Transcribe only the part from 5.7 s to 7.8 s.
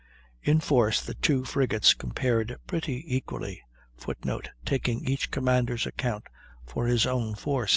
account for his own force.